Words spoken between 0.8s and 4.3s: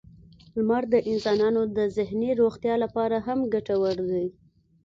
د انسانانو د ذهني روغتیا لپاره هم ګټور دی.